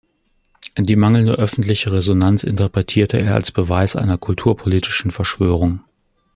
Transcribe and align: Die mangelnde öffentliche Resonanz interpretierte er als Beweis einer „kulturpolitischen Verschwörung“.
Die 0.79 0.95
mangelnde 0.95 1.33
öffentliche 1.35 1.91
Resonanz 1.93 2.41
interpretierte 2.43 3.19
er 3.21 3.35
als 3.35 3.51
Beweis 3.51 3.95
einer 3.95 4.17
„kulturpolitischen 4.17 5.11
Verschwörung“. 5.11 5.83